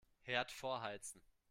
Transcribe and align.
Herd 0.23 0.49
vorheizen. 0.51 1.21